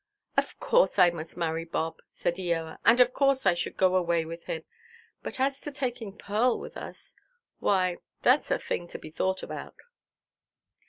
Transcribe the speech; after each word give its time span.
"Of 0.35 0.59
course 0.59 0.97
I 0.97 1.11
must 1.11 1.37
marry 1.37 1.63
Bob," 1.63 1.99
said 2.11 2.37
Eoa; 2.37 2.79
"and 2.83 2.99
of 2.99 3.13
course 3.13 3.45
I 3.45 3.53
should 3.53 3.77
go 3.77 3.95
away 3.95 4.25
with 4.25 4.45
him. 4.45 4.63
But 5.21 5.39
as 5.39 5.61
to 5.61 5.71
taking 5.71 6.17
Pearl 6.17 6.59
with 6.59 6.75
us, 6.75 7.13
why, 7.59 7.99
thatʼs 8.23 8.49
a 8.49 8.57
thing 8.57 8.87
to 8.87 8.97
be 8.97 9.11
thought 9.11 9.43
about." 9.43 9.75